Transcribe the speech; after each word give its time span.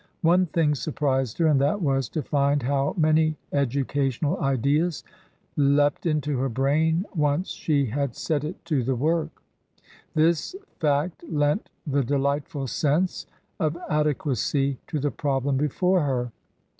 One 0.23 0.47
thing 0.47 0.73
surprised 0.73 1.37
her, 1.37 1.45
and 1.45 1.61
that 1.61 1.79
was 1.79 2.09
to 2.09 2.23
find 2.23 2.63
how 2.63 2.95
many 2.97 3.37
edu 3.53 3.85
cational 3.85 4.39
ideas 4.39 5.03
leapt 5.55 6.07
into 6.07 6.39
her 6.39 6.49
brain 6.49 7.05
once 7.15 7.49
she 7.51 7.85
had 7.85 8.15
set 8.15 8.43
it 8.43 8.65
to 8.65 8.81
the 8.83 8.95
work; 8.95 9.43
this 10.15 10.55
fact 10.79 11.23
lent 11.29 11.69
the 11.85 12.03
delightful 12.03 12.65
sense 12.65 13.27
of 13.59 13.77
ade 13.91 14.17
quacy 14.17 14.77
to 14.87 14.97
the 14.97 15.11
problem 15.11 15.55
before 15.57 16.01
her. 16.01 16.31